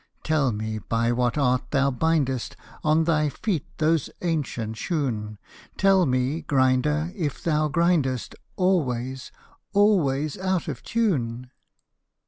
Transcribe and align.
Tell 0.23 0.51
me 0.51 0.79
by 0.79 1.11
what 1.11 1.37
art 1.37 1.69
thou 1.69 1.91
bindest 1.91 2.57
On 2.83 3.03
thy 3.03 3.29
feet 3.29 3.67
those 3.77 4.09
ancient 4.23 4.75
shoon: 4.77 5.37
Tell 5.77 6.07
me, 6.07 6.41
Grinder, 6.41 7.11
if 7.13 7.43
thou 7.43 7.67
grindest 7.67 8.33
Always, 8.55 9.31
always 9.73 10.39
out 10.39 10.67
of 10.67 10.81
tune. 10.81 11.51